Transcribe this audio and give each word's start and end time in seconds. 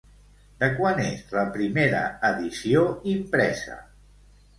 De 0.61 0.67
quan 0.77 1.01
és 1.07 1.19
la 1.35 1.43
primera 1.57 1.99
edició 2.31 2.87
impresa? 3.13 3.77